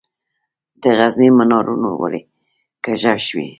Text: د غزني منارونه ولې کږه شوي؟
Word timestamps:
د 0.81 0.83
غزني 0.97 1.29
منارونه 1.37 1.89
ولې 2.01 2.21
کږه 2.83 3.13
شوي؟ 3.27 3.47